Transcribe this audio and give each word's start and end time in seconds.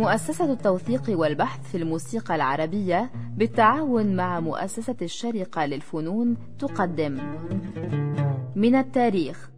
مؤسسة 0.00 0.52
التوثيق 0.52 1.02
والبحث 1.08 1.70
في 1.70 1.76
الموسيقى 1.76 2.34
العربية 2.34 3.10
بالتعاون 3.36 4.16
مع 4.16 4.40
مؤسسة 4.40 4.96
الشرقة 5.02 5.66
للفنون 5.66 6.36
تقدم. 6.58 7.14
من 8.56 8.74
التاريخ. 8.74 9.50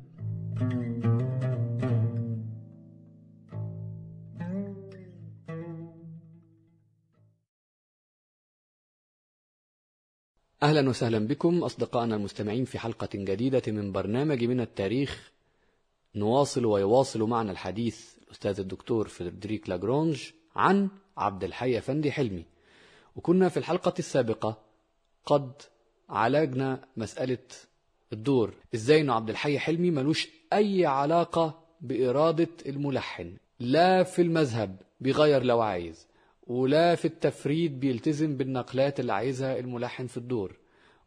أهلا 10.62 10.88
وسهلا 10.88 11.26
بكم 11.26 11.64
أصدقائنا 11.64 12.16
المستمعين 12.16 12.64
في 12.64 12.78
حلقة 12.78 13.08
جديدة 13.14 13.62
من 13.66 13.92
برنامج 13.92 14.44
من 14.44 14.60
التاريخ. 14.60 15.32
نواصل 16.14 16.66
ويواصل 16.66 17.22
معنا 17.22 17.52
الحديث 17.52 18.21
الأستاذ 18.32 18.60
الدكتور 18.60 19.08
فريدريك 19.08 19.68
لاجرونج 19.68 20.30
عن 20.56 20.88
عبد 21.16 21.44
الحي 21.44 21.78
أفندي 21.78 22.12
حلمي. 22.12 22.44
وكنا 23.16 23.48
في 23.48 23.56
الحلقة 23.56 23.94
السابقة 23.98 24.58
قد 25.26 25.52
عالجنا 26.08 26.84
مسألة 26.96 27.38
الدور. 28.12 28.54
إزاي 28.74 29.00
إنه 29.00 29.14
عبد 29.14 29.30
الحي 29.30 29.58
حلمي 29.58 29.90
ملوش 29.90 30.28
أي 30.52 30.86
علاقة 30.86 31.60
بإرادة 31.80 32.48
الملحن. 32.66 33.36
لا 33.60 34.02
في 34.02 34.22
المذهب 34.22 34.76
بيغير 35.00 35.42
لو 35.42 35.60
عايز 35.60 36.06
ولا 36.46 36.94
في 36.94 37.04
التفريد 37.04 37.80
بيلتزم 37.80 38.36
بالنقلات 38.36 39.00
اللي 39.00 39.12
عايزها 39.12 39.58
الملحن 39.58 40.06
في 40.06 40.16
الدور 40.16 40.56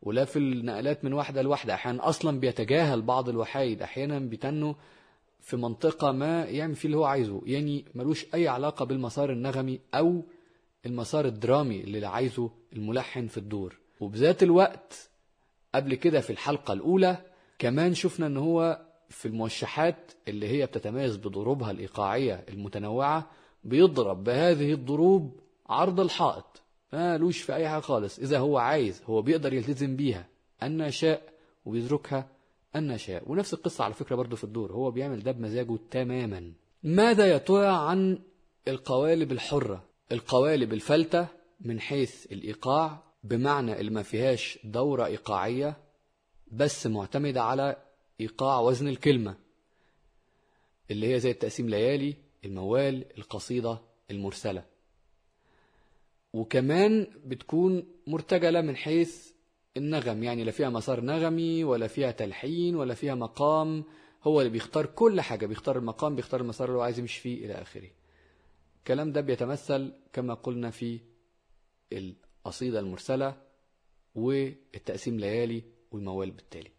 ولا 0.01 0.25
في 0.25 0.39
النقلات 0.39 1.05
من 1.05 1.13
واحدة 1.13 1.41
لواحدة. 1.41 1.73
أحيانا 1.73 2.09
أصلا 2.09 2.39
بيتجاهل 2.39 3.01
بعض 3.01 3.29
الوحايد 3.29 3.81
أحيانا 3.81 4.19
بيتنوا 4.19 4.73
في 5.45 5.57
منطقة 5.57 6.11
ما 6.11 6.43
يعمل 6.43 6.75
فيه 6.75 6.85
اللي 6.85 6.97
هو 6.97 7.05
عايزه 7.05 7.41
يعني 7.45 7.85
ملوش 7.95 8.25
أي 8.33 8.47
علاقة 8.47 8.85
بالمسار 8.85 9.31
النغمي 9.31 9.79
أو 9.93 10.23
المسار 10.85 11.25
الدرامي 11.25 11.81
اللي 11.81 12.05
عايزه 12.05 12.49
الملحن 12.73 13.27
في 13.27 13.37
الدور. 13.37 13.77
وبذات 13.99 14.43
الوقت 14.43 15.09
قبل 15.75 15.95
كده 15.95 16.21
في 16.21 16.29
الحلقة 16.29 16.73
الأولى 16.73 17.17
كمان 17.59 17.93
شفنا 17.93 18.27
أن 18.27 18.37
هو 18.37 18.81
في 19.09 19.27
الموشحات 19.27 20.11
اللي 20.27 20.47
هي 20.47 20.65
بتتميز 20.65 21.15
بضروبها 21.15 21.71
الإيقاعية 21.71 22.45
المتنوعة 22.49 23.29
بيضرب 23.63 24.23
بهذه 24.23 24.73
الضروب 24.73 25.39
عرض 25.69 25.99
الحائط. 25.99 26.61
مالوش 26.93 27.41
في 27.41 27.55
أي 27.55 27.69
حاجة 27.69 27.81
خالص. 27.81 28.19
إذا 28.19 28.39
هو 28.39 28.57
عايز 28.57 29.01
هو 29.05 29.21
بيقدر 29.21 29.53
يلتزم 29.53 29.95
بيها. 29.95 30.27
أن 30.63 30.91
شاء 30.91 31.21
وبيتركها 31.65 32.34
أن 32.75 32.97
شاء 32.97 33.31
ونفس 33.31 33.53
القصة 33.53 33.83
على 33.83 33.93
فكرة 33.93 34.15
برضو 34.15 34.35
في 34.35 34.43
الدور. 34.43 34.71
هو 34.71 34.91
بيعمل 34.91 35.23
ده 35.23 35.31
بمزاجه 35.31 35.77
تماما. 35.91 36.53
ماذا 36.83 37.25
يا 37.25 37.37
ترى 37.37 37.67
عن 37.67 38.19
القوالب 38.67 39.31
الحرة؟ 39.31 39.83
القوالب 40.11 40.73
الفلتة 40.73 41.27
من 41.61 41.79
حيث 41.79 42.31
الإيقاع 42.31 43.03
بمعنى 43.23 43.79
اللي 43.79 43.91
ما 43.91 44.03
فيهاش 44.03 44.59
دورة 44.63 45.05
إيقاعية 45.05 45.77
بس 46.51 46.87
معتمدة 46.87 47.43
على 47.43 47.77
إيقاع 48.21 48.59
وزن 48.59 48.87
الكلمة 48.87 49.35
اللي 50.91 51.13
هي 51.13 51.19
زي 51.19 51.31
التقسيم 51.31 51.69
ليالي 51.69 52.15
الموال 52.45 53.05
القصيدة 53.17 53.79
المرسلة. 54.11 54.63
وكمان 56.33 57.07
بتكون 57.25 57.83
مرتجلة 58.07 58.61
من 58.61 58.75
حيث 58.75 59.31
النغم 59.77 60.23
يعني 60.23 60.43
لا 60.43 60.51
فيها 60.51 60.69
مسار 60.69 61.01
نغمي 61.01 61.63
ولا 61.63 61.87
فيها 61.87 62.11
تلحين 62.11 62.75
ولا 62.75 62.93
فيها 62.93 63.15
مقام. 63.15 63.83
هو 64.23 64.41
اللي 64.41 64.51
بيختار 64.51 64.85
كل 64.85 65.21
حاجة 65.21 65.45
بيختار 65.45 65.77
المقام 65.77 66.15
بيختار 66.15 66.41
المسار 66.41 66.67
اللي 66.67 66.77
هو 66.79 66.83
عايز 66.83 66.99
يمشي 66.99 67.21
فيه 67.21 67.45
إلى 67.45 67.53
آخره. 67.53 67.89
الكلام 68.79 69.11
ده 69.11 69.21
بيتمثل 69.21 69.93
كما 70.13 70.33
قلنا 70.33 70.69
في 70.69 70.99
القصيدة 71.93 72.79
المرسلة 72.79 73.37
والتقسيم 74.15 75.19
ليالي 75.19 75.63
والموال 75.91 76.31
بالتالي. 76.31 76.71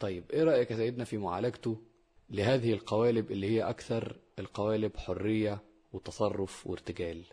طيب 0.00 0.24
إيه 0.32 0.44
رأيك 0.44 0.70
يا 0.70 0.76
سيدنا 0.76 1.04
في 1.04 1.18
معالجته 1.18 1.76
لهذه 2.30 2.72
القوالب 2.72 3.30
اللي 3.30 3.50
هي 3.50 3.62
أكثر 3.62 4.16
القوالب 4.38 4.96
حرية 4.96 5.62
وتصرف 5.92 6.66
وارتجال؟ 6.66 7.24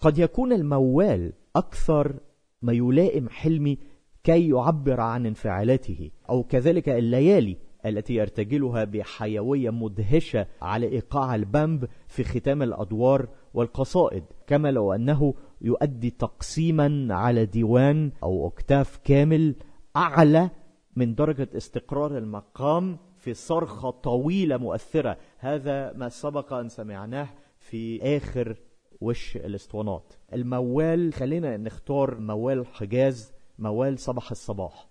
قد 0.00 0.18
يكون 0.18 0.52
الموال 0.52 1.32
أكثر 1.56 2.20
ما 2.62 2.72
يلائم 2.72 3.28
حلمي 3.28 3.78
كي 4.24 4.48
يعبر 4.48 5.00
عن 5.00 5.26
انفعالاته 5.26 6.10
أو 6.30 6.42
كذلك 6.42 6.88
الليالي 6.88 7.56
التي 7.86 8.14
يرتجلها 8.14 8.84
بحيوية 8.84 9.70
مدهشة 9.70 10.46
على 10.62 10.86
إيقاع 10.86 11.34
البامب 11.34 11.88
في 12.08 12.24
ختام 12.24 12.62
الأدوار 12.62 13.28
والقصائد. 13.54 14.24
كما 14.46 14.70
لو 14.70 14.92
أنه 14.92 15.34
يؤدي 15.60 16.10
تقسيما 16.10 17.06
على 17.10 17.46
ديوان 17.46 18.12
أو 18.22 18.46
أكتاف 18.46 18.96
كامل 19.04 19.54
أعلى 19.96 20.50
من 20.96 21.14
درجة 21.14 21.48
استقرار 21.56 22.18
المقام 22.18 22.98
في 23.16 23.34
صرخة 23.34 23.90
طويلة 23.90 24.56
مؤثرة. 24.56 25.16
هذا 25.38 25.92
ما 25.92 26.08
سبق 26.08 26.52
أن 26.52 26.68
سمعناه 26.68 27.28
في 27.58 28.16
آخر 28.16 28.56
وش 29.02 29.36
الاسطوانات. 29.36 30.14
الموال 30.32 31.12
خلينا 31.12 31.56
نختار 31.56 32.20
موال 32.20 32.66
حجاز 32.66 33.32
موال 33.58 33.98
صباح 33.98 34.30
الصباح. 34.30 34.86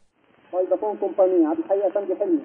فودافون 0.52 0.98
كومباني 0.98 1.46
عبد 1.46 1.60
الحي 1.60 1.88
افندي 1.88 2.16
حلمي 2.16 2.42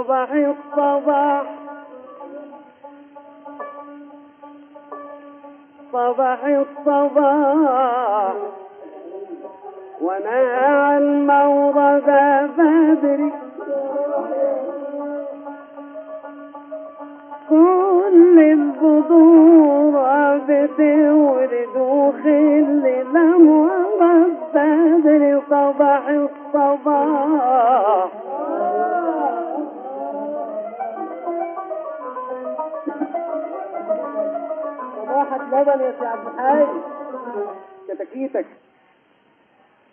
صباح 0.00 0.30
الصباح 0.32 1.44
صباح 5.92 6.44
الصباح 6.44 8.34
وأنا 10.00 10.30
على 10.30 10.98
المورد 10.98 12.08
بدري 12.58 13.32
كل 17.48 18.38
البذور 18.40 19.60
بتورد 20.48 20.80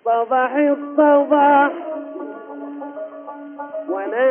صباح 0.08 0.56
الصباح 0.56 1.72
وأنا 3.90 4.27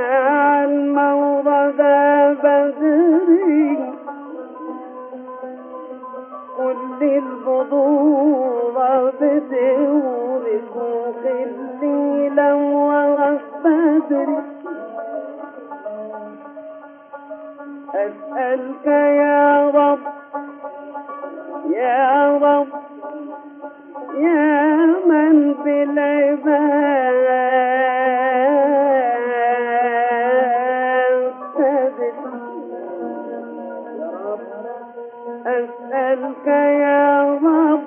أسألك 35.46 36.46
يا 36.46 37.22
رب 37.44 37.82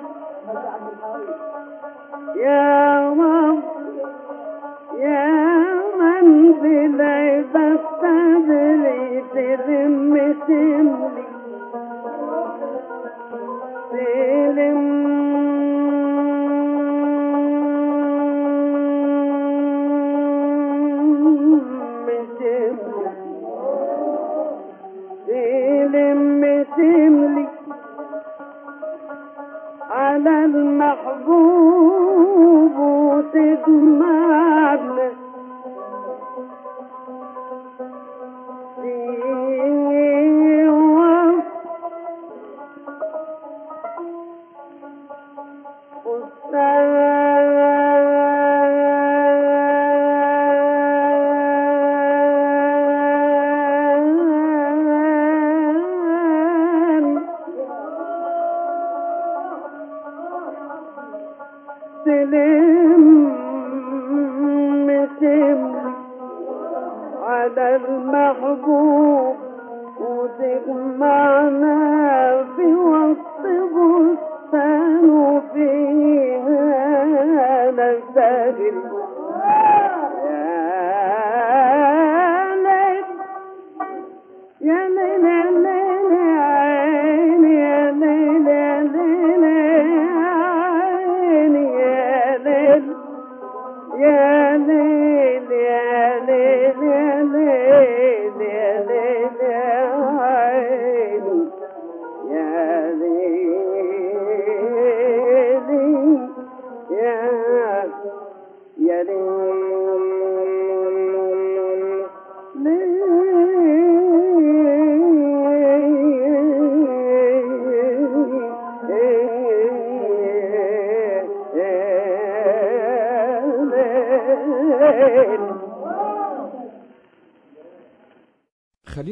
يا 2.36 2.79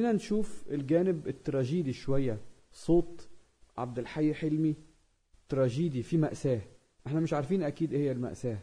خلينا 0.09 0.25
نشوف 0.25 0.65
الجانب 0.71 1.29
التراجيدي 1.29 1.93
شوية. 1.93 2.41
صوت 2.73 3.29
عبد 3.79 3.99
الحي 3.99 4.35
حلمي 4.35 4.77
تراجيدي 5.49 6.03
في 6.03 6.17
مأساة. 6.17 6.61
إحنا 7.07 7.21
مش 7.21 7.33
عارفين 7.33 7.63
أكيد 7.63 7.93
إيه 7.93 8.01
هي 8.01 8.13
المأساة. 8.13 8.59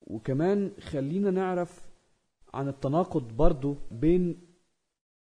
وكمان 0.00 0.72
خلينا 0.80 1.30
نعرف 1.30 1.88
عن 2.54 2.68
التناقض 2.68 3.36
برضو 3.36 3.76
بين 3.90 4.40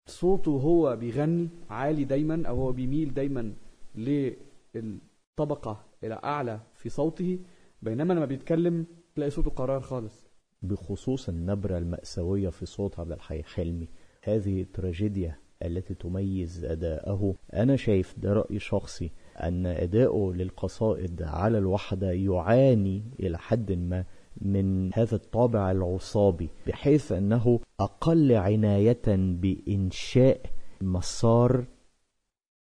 صوته 0.07 0.51
وهو 0.51 0.95
بيغني 0.95 1.49
عالي 1.69 2.03
دايما 2.03 2.47
أو 2.47 2.55
هو 2.55 2.71
بيميل 2.71 3.13
دايما 3.13 3.53
للطبقة 3.95 5.85
إلى 6.03 6.19
أعلى 6.23 6.59
في 6.73 6.89
صوته. 6.89 7.39
بينما 7.81 8.13
لما 8.13 8.25
بيتكلم 8.25 8.85
تلاقي 9.15 9.31
صوته 9.31 9.51
قرار 9.51 9.81
خالص. 9.81 10.29
بخصوص 10.61 11.29
النبرة 11.29 11.77
المأساوية 11.77 12.49
في 12.49 12.65
صوت 12.65 12.99
عبد 12.99 13.11
الحي 13.11 13.43
حلمي. 13.43 13.87
هذه 14.23 14.61
التراجيديا 14.61 15.35
التي 15.65 15.93
تميز 15.93 16.65
أداءه. 16.65 17.35
أنا 17.53 17.75
شايف 17.75 18.15
ده 18.19 18.33
رأي 18.33 18.59
شخصي 18.59 19.11
أن 19.37 19.65
أداؤه 19.65 20.33
للقصائد 20.33 21.21
على 21.21 21.57
الوحدة 21.57 22.11
يعاني 22.11 23.03
إلى 23.19 23.37
حد 23.37 23.71
ما 23.71 24.05
من 24.41 24.93
هذا 24.93 25.15
الطابع 25.15 25.71
العصابي 25.71 26.49
بحيث 26.67 27.11
أنه 27.11 27.59
أقل 27.79 28.31
عناية 28.31 29.01
بإنشاء 29.07 30.41
مسار 30.81 31.65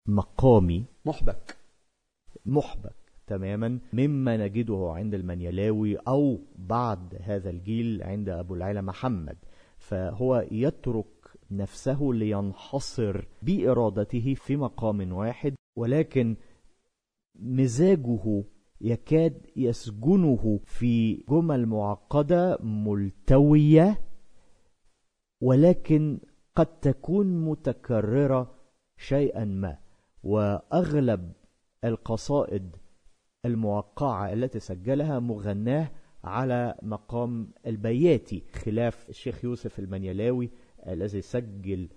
مقامي. 0.07 0.86
محبك. 1.06 1.57
محبك 2.45 2.95
تماما 3.28 3.80
مما 3.94 4.38
نجده 4.38 4.92
عند 4.95 5.13
المنيلاوي 5.13 5.95
أو 5.95 6.40
بعد 6.56 7.16
هذا 7.22 7.50
الجيل 7.50 8.04
عند 8.04 8.30
أبو 8.30 8.56
العلا 8.56 8.81
محمد. 8.81 9.38
فهو 9.78 10.45
يترك 10.51 11.06
نفسه 11.57 12.00
لينحصر 12.13 13.25
بإرادته 13.41 14.33
في 14.33 14.55
مقام 14.55 15.13
واحد 15.13 15.55
ولكن 15.77 16.35
مزاجه 17.35 18.44
يكاد 18.81 19.45
يسجنه 19.55 20.59
في 20.65 21.13
جمل 21.29 21.65
معقدة 21.65 22.57
ملتوية 22.63 24.01
ولكن 25.41 26.19
قد 26.55 26.79
تكون 26.79 27.45
متكررة 27.45 28.56
شيئا 28.97 29.45
ما. 29.45 29.77
وأغلب 30.23 31.31
القصائد 31.83 32.75
الموقعة 33.45 34.33
التي 34.33 34.59
سجلها 34.59 35.19
مغناه 35.19 35.91
على 36.23 36.75
مقام 36.81 37.51
البياتي 37.68 38.44
خلاف 38.51 39.09
الشيخ 39.09 39.44
يوسف 39.44 39.80
المنيلاوي 39.80 40.51
الذي 40.87 41.21
سجل 41.21 41.90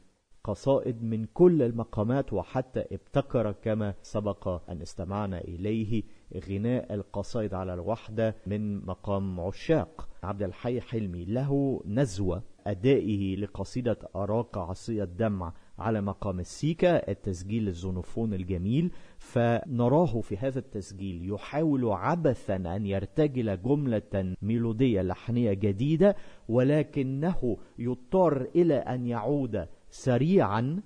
قصائد 0.45 1.03
من 1.03 1.27
كل 1.35 1.63
المقامات 1.63 2.33
وحتى 2.33 2.81
ابتكر 2.81 3.53
كما 3.53 3.95
سبق 4.03 4.71
أن 4.71 4.83
استمعنا 4.83 5.41
إليه 5.41 6.03
غناء 6.49 6.95
القصائد 6.95 7.55
على 7.55 7.75
الوحدة 7.75 8.37
من 8.47 8.87
مقام 8.87 9.41
عشاق. 9.41 10.09
عبد 10.23 10.43
الحي 10.43 10.81
حلمي 10.81 11.25
له 11.25 11.83
نزوة. 11.87 12.43
أدائه 12.71 13.37
لقصيدة 13.37 13.99
أراك 14.17 14.59
عصي 14.59 15.03
الدمع 15.03 15.53
على 15.79 16.01
مقام 16.01 16.41
السيكا 16.41 17.11
التسجيل 17.11 17.69
الزونوفون 17.69 18.35
الجميل. 18.35 18.91
فنراه 19.19 20.21
في 20.21 20.37
هذا 20.37 20.59
التسجيل 20.59 21.33
يحاول 21.33 21.85
عبثا 21.85 22.57
أن 22.57 22.87
يرتجل 22.87 23.63
جملة 23.63 24.37
ميلودية 24.43 25.03
لحنية 25.03 25.53
جديدة 25.53 26.17
ولكنه 26.49 27.57
يضطر 27.79 28.43
إلى 28.43 28.75
أن 28.75 29.07
يعود 29.07 29.67
سريعا 29.91 30.83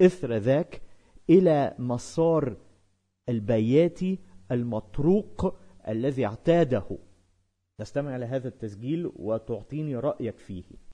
إثر 0.00 0.36
ذاك 0.36 0.82
إلى 1.30 1.74
مسار 1.78 2.56
البياتي 3.28 4.18
المطروق 4.50 5.54
الذي 5.88 6.26
اعتاده. 6.26 6.98
نستمع 7.80 8.16
إلى 8.16 8.24
هذا 8.24 8.48
التسجيل 8.48 9.12
وتعطيني 9.16 9.96
رأيك 9.96 10.36
فيه. 10.38 10.91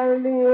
Ali, 0.00 0.53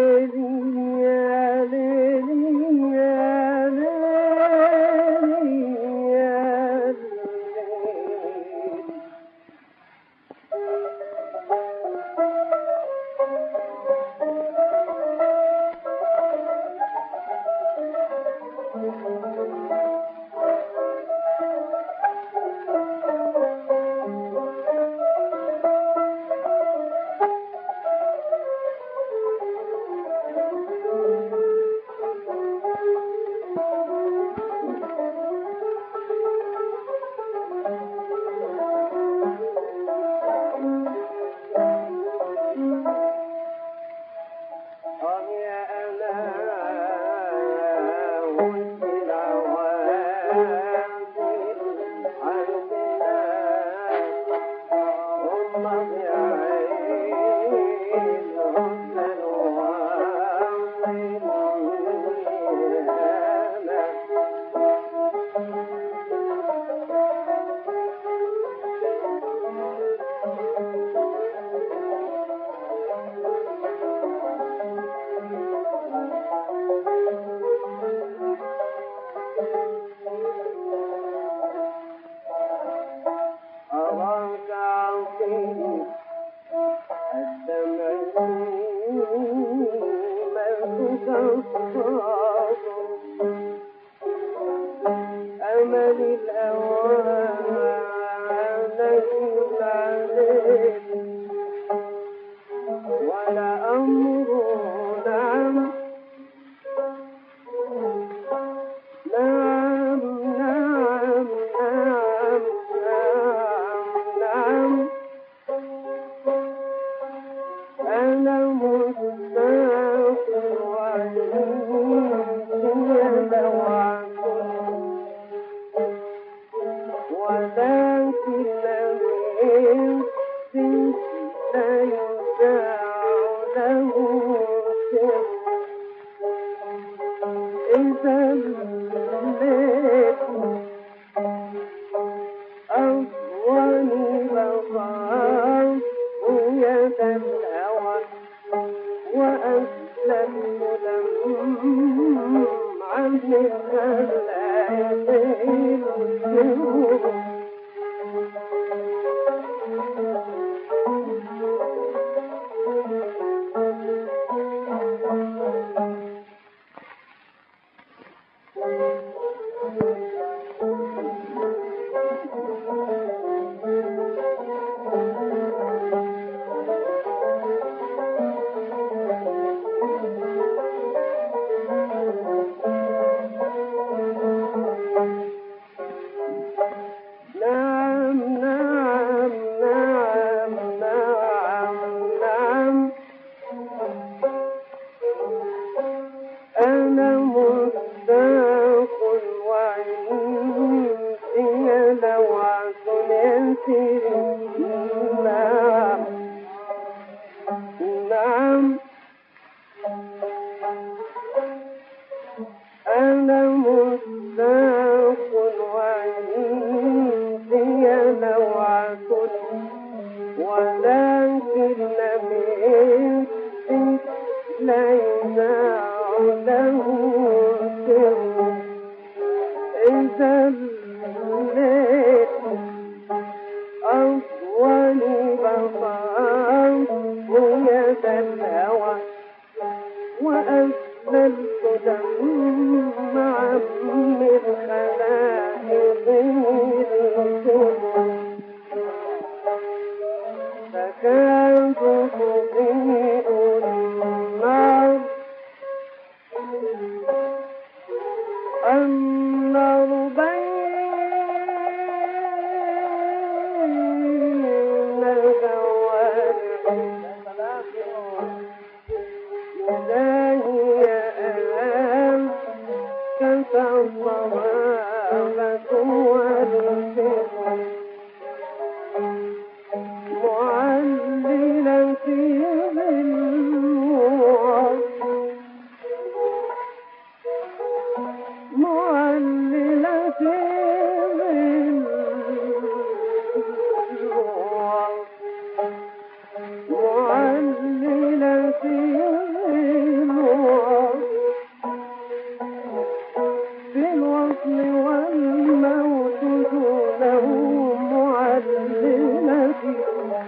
One 310.10 310.26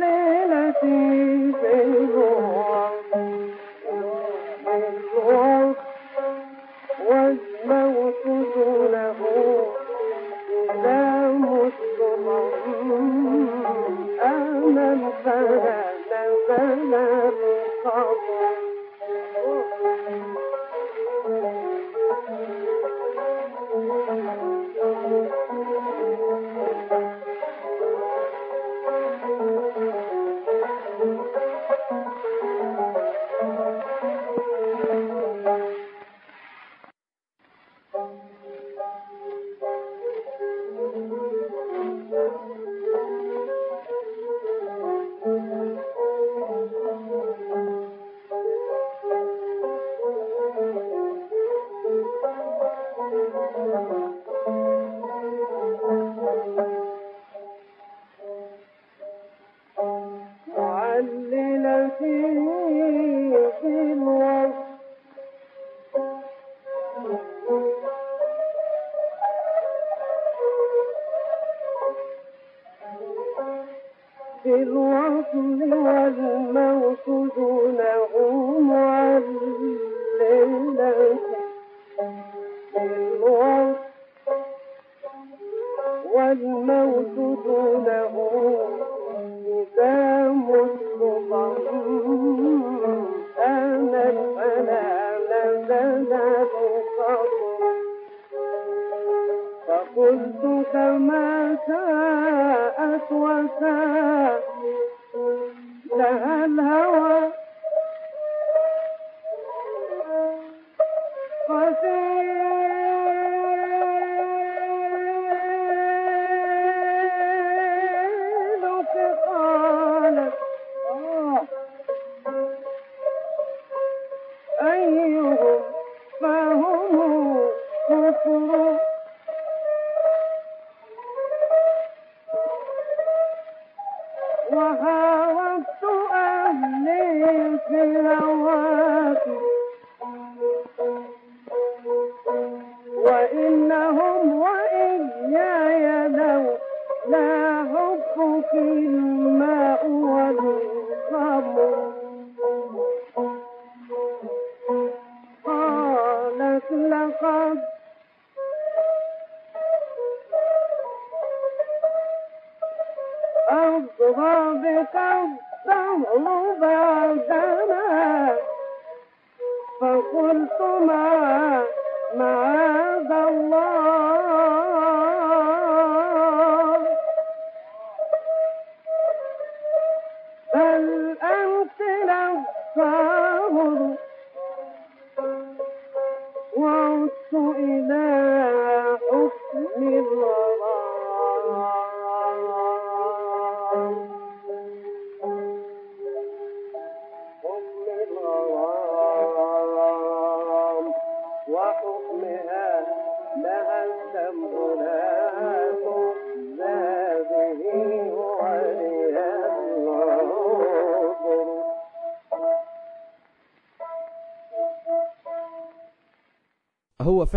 little 0.00 0.72
thing. 0.80 1.13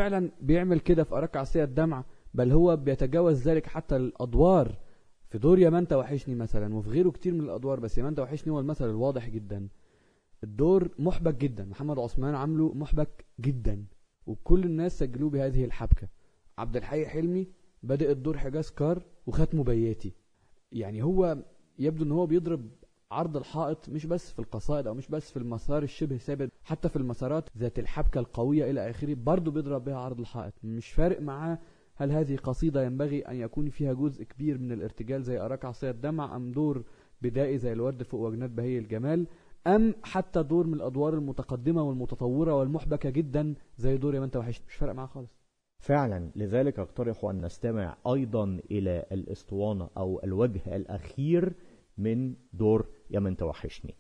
فعلا 0.10 0.32
بيعمل 0.42 0.80
كده 0.80 1.04
في 1.04 1.16
أراك 1.16 1.38
عصية 1.38 1.64
الدمع 1.64 2.04
بل 2.34 2.52
هو 2.52 2.76
بيتجاوز 2.76 3.48
ذلك 3.48 3.66
حتى 3.66 3.96
الأدوار. 3.96 4.78
في 5.30 5.38
دور 5.38 5.60
يا 5.60 5.70
من 5.70 5.88
توحشني 5.88 6.36
مثلا 6.36 6.76
وفي 6.76 6.90
غيره 6.90 7.10
كتير 7.10 7.34
من 7.34 7.40
الأدوار 7.40 7.80
بس 7.80 7.98
يا 7.98 8.04
من 8.04 8.16
توحشني 8.16 8.54
هو 8.54 8.60
المثل 8.60 8.90
الواضح 8.90 9.30
جدا. 9.30 9.68
الدور 10.44 10.90
محبك 11.00 11.36
جدا 11.36 11.66
محمد 11.66 12.00
عثمان 12.00 12.36
عامله 12.36 12.74
محبك 12.74 13.26
جدا 13.40 13.86
وكل 14.28 14.64
الناس 14.64 15.00
سجلوه 15.00 15.30
بهذه 15.30 15.66
الحبكة. 15.66 16.08
عبد 16.58 16.78
الحي 16.78 17.06
حلمي 17.06 17.48
بدأ 17.84 18.12
الدور 18.12 18.38
حجاز 18.38 18.70
كار 18.70 19.04
وختمه 19.28 19.64
بياتي. 19.64 20.14
يعني 20.72 21.04
هو 21.04 21.38
يبدو 21.80 22.04
إن 22.04 22.12
هو 22.12 22.26
بيضرب 22.26 22.70
عرض 23.12 23.38
الحائط 23.38 23.90
مش 23.90 24.06
بس 24.06 24.32
في 24.32 24.40
القصائد 24.40 24.88
أو 24.88 24.94
مش 24.94 25.08
بس 25.08 25.32
في 25.32 25.38
المسار 25.38 25.84
الشبه 25.84 26.18
ثابت 26.18 26.52
حتى 26.64 26.90
في 26.90 26.96
المسارات 26.96 27.50
ذات 27.58 27.80
الحبكة 27.80 28.20
القوية 28.20 28.72
إلى 28.72 28.90
آخره 28.90 29.14
برضه 29.14 29.52
بيضرب 29.52 29.84
بها 29.84 29.96
عرض 29.98 30.20
الحائط. 30.20 30.54
مش 30.64 30.92
فارق 30.92 31.22
معاه 31.22 31.60
هل 31.96 32.12
هذه 32.12 32.36
قصيدة 32.36 32.84
ينبغي 32.86 33.22
أن 33.22 33.36
يكون 33.36 33.70
فيها 33.70 33.94
جزء 33.94 34.24
كبير 34.24 34.58
من 34.58 34.72
الارتجال 34.72 35.24
زي 35.24 35.40
أراك 35.40 35.66
عصية 35.66 35.90
الدمع 35.92 36.36
أم 36.36 36.52
دور 36.52 36.84
بدائي 37.22 37.58
زي 37.58 37.74
الورد 37.74 38.04
فوق 38.04 38.22
وجنات 38.22 38.50
بهي 38.50 38.78
الجمال 38.78 39.28
أم 39.68 39.96
حتى 40.04 40.44
دور 40.44 40.68
من 40.68 40.74
الأدوار 40.74 41.14
المتقدمة 41.14 41.84
والمتطورة 41.84 42.54
والمحبكة 42.56 43.10
جدا 43.10 43.54
زي 43.78 43.98
دور 43.98 44.16
يا 44.16 44.20
ما 44.20 44.26
أنت 44.26 44.36
وحشني 44.38 44.66
مش 44.68 44.76
فارق 44.76 44.94
معاه 44.94 45.06
خالص. 45.06 45.38
فعلا 45.80 46.32
لذلك 46.36 46.80
اقترح 46.80 47.26
أن 47.26 47.46
نستمع 47.46 47.98
أيضا 48.08 48.60
إلى 48.72 49.06
الأسطوانة 49.12 49.90
أو 49.98 50.22
الوجه 50.24 50.76
الأخير 50.76 51.54
من 51.98 52.36
دور 52.54 52.88
يا 53.10 53.20
من 53.20 53.38
توحشني. 53.38 53.96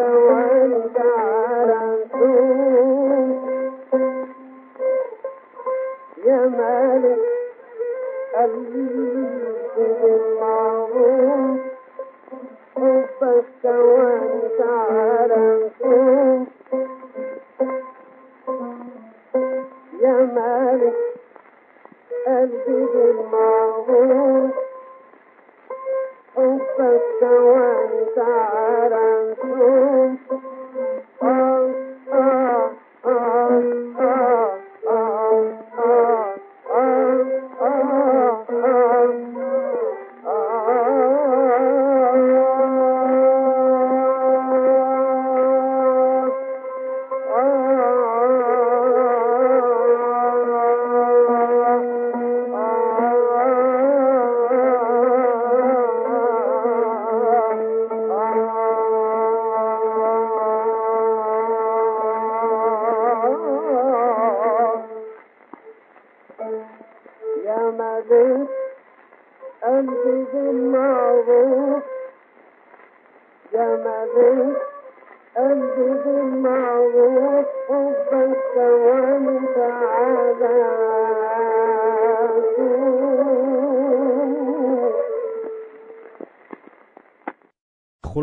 حبك 0.00 1.19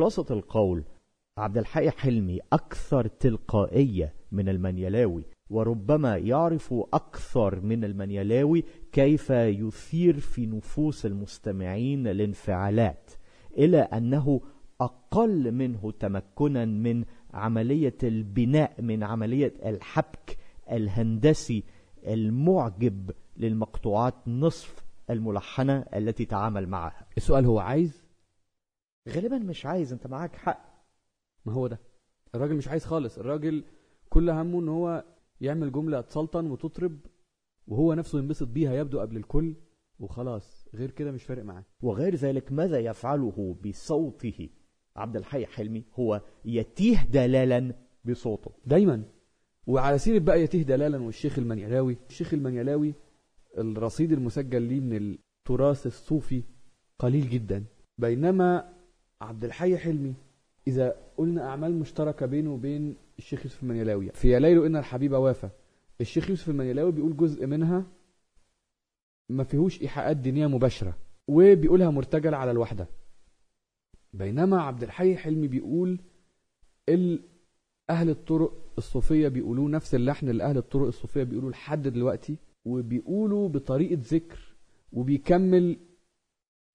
خلاصة 0.08 0.34
القول 0.34 0.84
عبد 1.38 1.58
الحي 1.58 1.90
حلمي 1.90 2.40
أكثر 2.52 3.06
تلقائية 3.06 4.14
من 4.32 4.48
المنيلاوي 4.48 5.24
وربما 5.50 6.16
يعرف 6.16 6.74
أكثر 6.92 7.60
من 7.60 7.84
المنيلاوي 7.84 8.64
كيف 8.92 9.30
يثير 9.30 10.20
في 10.20 10.46
نفوس 10.46 11.06
المستمعين 11.06 12.06
الانفعالات 12.06 13.10
إلى 13.58 13.78
أنه 13.78 14.40
أقل 14.80 15.52
منه 15.52 15.92
تمكنا 16.00 16.64
من 16.64 17.04
عملية 17.34 17.98
البناء 18.02 18.82
من 18.82 19.04
عملية 19.04 19.54
الحبك 19.64 20.38
الهندسي 20.70 21.64
المعجب 22.06 23.10
للمقطوعات 23.36 24.14
نصف 24.26 24.84
الملحنة 25.10 25.84
التي 25.94 26.24
تعامل 26.24 26.68
معها. 26.68 27.06
السؤال 27.16 27.46
هو 27.46 27.58
عايز 27.58 28.07
غالبا 29.08 29.38
مش 29.38 29.66
عايز 29.66 29.92
أنت 29.92 30.06
معاك 30.06 30.36
حق. 30.36 30.84
ما 31.44 31.52
هو 31.52 31.66
ده. 31.66 31.80
الراجل 32.34 32.54
مش 32.54 32.68
عايز 32.68 32.84
خالص. 32.84 33.18
الراجل 33.18 33.64
كل 34.08 34.30
همه 34.30 34.60
إن 34.60 34.68
هو 34.68 35.04
يعمل 35.40 35.72
جملة 35.72 36.00
تسلطن 36.00 36.50
وتطرب 36.50 36.98
وهو 37.66 37.94
نفسه 37.94 38.18
ينبسط 38.18 38.48
بيها 38.48 38.74
يبدو 38.74 39.00
قبل 39.00 39.16
الكل 39.16 39.56
وخلاص. 40.00 40.68
غير 40.74 40.90
كده 40.90 41.12
مش 41.12 41.24
فارق 41.24 41.44
معاه. 41.44 41.64
وغير 41.82 42.14
ذلك 42.14 42.52
ماذا 42.52 42.78
يفعله 42.78 43.56
بصوته 43.66 44.48
عبد 44.96 45.16
الحي 45.16 45.46
حلمي؟ 45.46 45.84
هو 45.94 46.22
يتيه 46.44 47.04
دلالا 47.04 47.74
بصوته. 48.04 48.50
دايما. 48.66 49.02
وعلى 49.66 49.98
سيرة 49.98 50.18
بقى 50.18 50.42
يتيه 50.42 50.62
دلالا 50.62 50.98
والشيخ 50.98 51.38
المنيلاوي 51.38 51.96
الشيخ 52.10 52.34
المنيلاوي 52.34 52.94
الرصيد 53.58 54.12
المسجل 54.12 54.62
ليه 54.62 54.80
من 54.80 54.96
التراث 54.96 55.86
الصوفي 55.86 56.42
قليل 56.98 57.28
جدا. 57.30 57.64
بينما 57.98 58.77
عبد 59.22 59.44
الحي 59.44 59.78
حلمي 59.78 60.14
إذا 60.66 60.96
قلنا 61.16 61.48
أعمال 61.48 61.78
مشتركة 61.78 62.26
بينه 62.26 62.52
وبين 62.52 62.96
الشيخ 63.18 63.44
يوسف 63.44 63.62
المنيلاوي 63.62 64.10
في 64.10 64.28
يا 64.30 64.38
ليل 64.38 64.64
إن 64.64 64.76
الحبيب 64.76 65.12
وافى 65.12 65.48
الشيخ 66.00 66.30
يوسف 66.30 66.48
المنيلاوي 66.48 66.92
بيقول 66.92 67.16
جزء 67.16 67.46
منها 67.46 67.86
ما 69.28 69.44
فيهوش 69.44 69.82
إيحاءات 69.82 70.16
دينية 70.16 70.46
مباشرة 70.46 70.96
وبيقولها 71.28 71.90
مرتجل 71.90 72.34
على 72.34 72.50
الوحدة. 72.50 72.88
بينما 74.12 74.62
عبد 74.62 74.82
الحي 74.82 75.16
حلمي 75.16 75.48
بيقول 75.48 75.98
أهل 77.90 78.10
الطرق 78.10 78.52
الصوفية 78.78 79.28
بيقولوه 79.28 79.68
نفس 79.68 79.94
اللحن 79.94 80.28
اللي 80.28 80.44
أهل 80.44 80.56
الطرق 80.56 80.86
الصوفية 80.86 81.22
بيقولوه 81.22 81.50
لحد 81.50 81.88
دلوقتي 81.88 82.36
وبيقولوا 82.64 83.48
بطريقة 83.48 83.98
ذكر 84.02 84.38
وبيكمل 84.92 85.76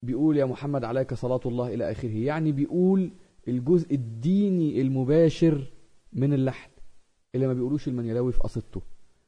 بيقول 0.03 0.37
يا 0.37 0.45
محمد 0.45 0.83
عليك 0.83 1.13
صلاة 1.13 1.39
الله 1.45 1.73
إلى 1.73 1.91
آخره. 1.91 2.09
يعني 2.17 2.51
بيقول 2.51 3.11
الجزء 3.47 3.93
الديني 3.95 4.81
المباشر 4.81 5.71
من 6.13 6.33
اللحن 6.33 6.69
اللي 7.35 7.47
ما 7.47 7.53
بيقولوش 7.53 7.87
المنيلاوي 7.87 8.31
في 8.31 8.39
قصيدته. 8.39 8.81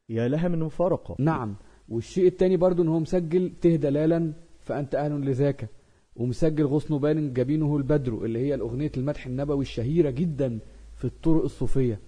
يا 0.10 0.28
لها 0.28 0.48
من 0.48 0.60
مفارقة 0.60 1.16
نعم. 1.20 1.56
والشيء 1.90 2.28
التاني 2.28 2.58
برضو 2.58 2.84
إن 2.84 2.88
هو 2.88 3.00
مسجل 3.00 3.52
ته 3.62 3.76
دلالا 3.76 4.34
فأنت 4.60 4.96
أهل 4.96 5.12
لذاك. 5.26 5.70
ومسجل 6.16 6.66
غصن 6.66 6.98
بان 6.98 7.34
جبينه 7.34 7.78
البدر 7.78 8.26
اللي 8.26 8.40
هي 8.40 8.56
الأغنية 8.56 8.92
المدح 8.98 9.26
النبوي 9.26 9.62
الشهيرة 9.62 10.10
جدا 10.10 10.60
في 10.96 11.06
الطرق 11.06 11.44
الصوفية. 11.44 12.00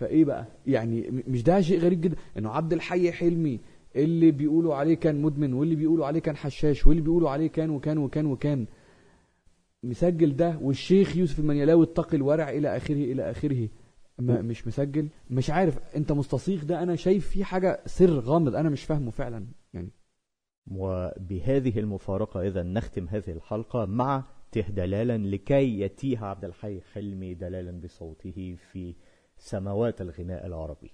فإيه 0.00 0.24
بقى؟ 0.24 0.46
يعني 0.66 1.22
مش 1.28 1.42
ده 1.42 1.60
شيء 1.60 1.78
غريب 1.80 2.00
جدا؟ 2.00 2.16
إنه 2.38 2.50
عبد 2.50 2.72
الحي 2.72 3.12
حلمي 3.12 3.60
اللي 3.96 4.30
بيقولوا 4.30 4.74
عليه 4.74 4.94
كان 4.94 5.22
مدمن 5.22 5.52
واللي 5.52 5.74
بيقولوا 5.74 6.06
عليه 6.06 6.20
كان 6.20 6.36
حشاش 6.36 6.86
واللي 6.86 7.02
بيقولوا 7.02 7.30
عليه 7.30 7.46
كان 7.46 7.70
وكان 7.70 7.98
وكان 7.98 8.26
وكان. 8.26 8.66
مسجل 9.82 10.36
ده 10.36 10.58
والشيخ 10.62 11.16
يوسف 11.16 11.38
المنيلاوي 11.38 11.84
اتقي 11.84 12.16
الورع 12.16 12.50
إلى 12.50 12.76
آخره 12.76 12.94
إلى 13.12 13.30
آخره. 13.30 13.68
ما 14.18 14.42
مش 14.42 14.66
مسجل. 14.66 15.08
مش 15.30 15.50
عارف 15.50 15.96
أنت 15.96 16.12
مستصيغ 16.12 16.64
ده 16.64 16.82
أنا 16.82 16.96
شايف 16.96 17.28
فيه 17.28 17.44
حاجة 17.44 17.80
سر 17.86 18.20
غامض 18.20 18.54
أنا 18.56 18.68
مش 18.68 18.84
فاهمه 18.84 19.10
فعلا 19.10 19.46
يعني. 19.74 19.90
وبهذه 20.70 21.78
المفارقة 21.78 22.40
إذا 22.46 22.62
نختم 22.62 23.08
هذه 23.08 23.30
الحلقة 23.30 23.84
مع 23.84 24.24
ته 24.52 24.60
دلالا 24.60 25.18
لكي 25.18 25.80
يتيه 25.80 26.18
عبد 26.18 26.44
الحي 26.44 26.80
حلمي 26.80 27.34
دلالا 27.34 27.80
بصوته 27.80 28.56
في 28.72 28.94
سماوات 29.36 30.00
الغناء 30.00 30.46
العربي. 30.46 30.90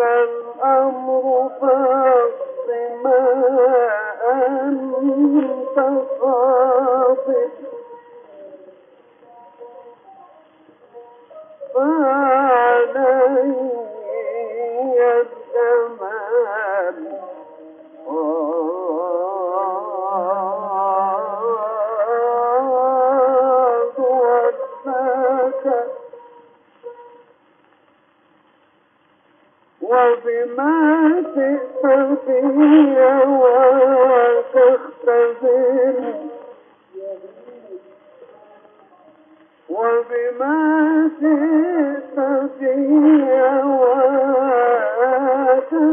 الأمر 0.00 1.50
فاقض 1.60 2.68
ما 3.04 3.22
أنت 4.32 6.05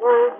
ما 0.00 0.38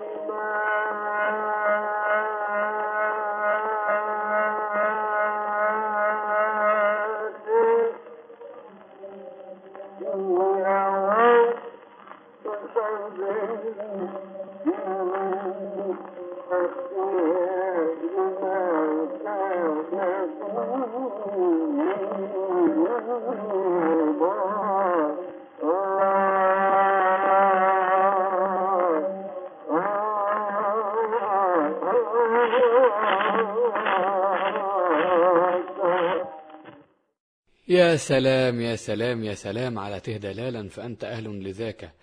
يا 37.69 37.95
سلام 37.95 38.61
يا 38.61 38.75
سلام 38.75 39.23
يا 39.23 39.33
سلام 39.33 39.79
على 39.79 39.99
تهدلالا 39.99 40.69
فأنت 40.69 41.03
أهل 41.03 41.43
لذاك. 41.43 41.93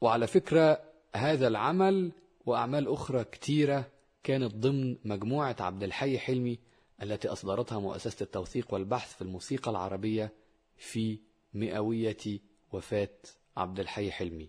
وعلى 0.00 0.26
فكرة 0.26 0.82
هذا 1.14 1.48
العمل 1.48 2.12
وأعمال 2.46 2.88
أخرى 2.88 3.24
كتيرة 3.24 3.86
كانت 4.22 4.54
ضمن 4.54 4.96
مجموعة 5.04 5.56
عبد 5.60 5.82
الحي 5.82 6.18
حلمي 6.18 6.58
التي 7.02 7.28
أصدرتها 7.28 7.78
مؤسسة 7.78 8.24
التوثيق 8.24 8.74
والبحث 8.74 9.14
في 9.14 9.22
الموسيقى 9.22 9.70
العربية 9.70 10.32
في 10.76 11.18
مئوية 11.54 12.40
وفاة 12.72 13.08
عبد 13.56 13.80
الحي 13.80 14.10
حلمي. 14.10 14.48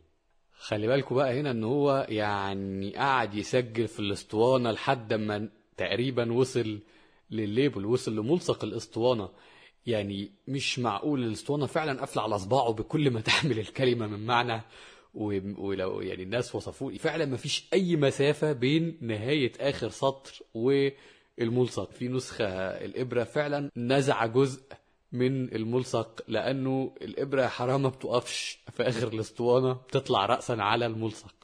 خلي 0.60 0.88
بالكوا 0.88 1.18
بقى 1.18 1.40
هنا 1.40 1.52
إن 1.52 1.64
هو 1.64 2.06
يعني 2.10 2.96
قعد 2.96 3.36
يسجل 3.36 3.88
في 3.88 4.00
الأسطوانة 4.00 4.72
لحد 4.72 5.14
ما 5.14 5.50
تقريبا 5.78 6.34
وصل 6.34 6.80
للليبل 7.32 7.86
وصل 7.86 8.16
لملصق 8.16 8.64
الأسطوانة. 8.64 9.30
يعني 9.88 10.32
مش 10.48 10.80
معقول 10.80 11.24
الاسطوانة 11.24 11.66
فعلا 11.66 12.00
قافلة 12.00 12.24
على 12.24 12.40
صباعه 12.40 12.72
بكل 12.74 13.12
ما 13.12 13.22
تحمل 13.22 13.60
الكلمة 13.60 14.08
من 14.08 14.26
معنى 14.26 14.62
ولو 15.14 16.02
يعني 16.02 16.24
الناس 16.24 16.56
وصفوه 16.56 16.94
فعلا 16.98 17.26
ما 17.26 17.38
فيش 17.38 17.68
أي 17.74 17.96
مسافة 17.96 18.52
بين 18.54 18.98
نهاية 19.02 19.52
آخر 19.60 19.90
سطر 19.90 20.40
والملصق. 20.54 21.92
في 21.92 22.08
نسخة 22.08 22.46
الإبرة 22.58 23.24
فعلا 23.24 23.72
نزع 23.78 24.26
جزء 24.26 24.62
من 25.12 25.56
الملصق 25.56 26.22
لأنه 26.28 26.96
الإبرة 27.02 27.48
حرام 27.48 27.82
ما 27.84 27.90
بتقفش 27.90 28.60
في 28.74 28.84
آخر 28.84 29.08
الاسطوانة 29.08 29.74
بتطلع 29.74 30.26
رأسا 30.26 30.54
على 30.54 30.86
الملصق. 30.86 31.36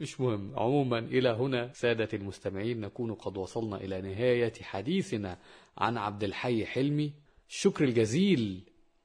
مش 0.00 0.20
مهم. 0.20 0.52
عموما 0.56 0.98
إلى 0.98 1.28
هنا 1.28 1.72
سادة 1.72 2.08
المستمعين 2.12 2.80
نكون 2.80 3.14
قد 3.14 3.36
وصلنا 3.36 3.76
إلى 3.76 4.00
نهاية 4.00 4.52
حديثنا 4.62 5.38
عن 5.78 5.96
عبد 5.96 6.24
الحي 6.24 6.66
حلمي. 6.66 7.12
الشكر 7.48 7.84
الجزيل 7.84 8.62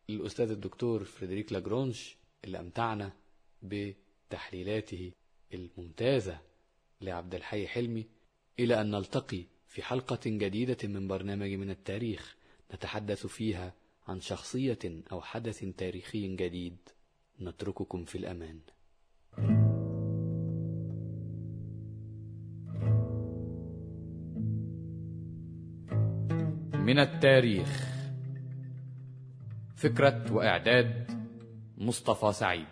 للأستاذ 0.10 0.52
الدكتور 0.52 1.04
فريدريك 1.04 1.54
لاجرونج 1.54 2.02
اللي 2.46 2.60
أمتعنا 2.60 3.14
بتحليلاته 3.62 5.12
الممتازة 5.54 6.40
لعبد 7.02 7.36
الحي 7.36 7.68
حلمي 7.68 8.06
إلى 8.60 8.82
أن 8.82 8.92
نلتقي 8.92 9.44
في 9.68 9.84
حلقة 9.84 10.20
جديدة 10.26 10.88
من 10.88 11.08
برنامج 11.08 11.50
من 11.50 11.70
التاريخ 11.70 12.36
نتحدث 12.74 13.26
فيها 13.28 13.74
عن 14.08 14.22
شخصية 14.22 14.80
أو 15.12 15.22
حدث 15.22 15.66
تاريخي 15.78 16.36
جديد 16.36 16.78
نترككم 17.42 18.06
في 18.06 18.18
الأمان. 18.18 18.60
من 26.74 27.00
التاريخ. 27.00 27.93
فكرة 29.84 30.34
وإعداد 30.34 31.12
مصطفى 31.78 32.34
سعيد. 32.34 32.66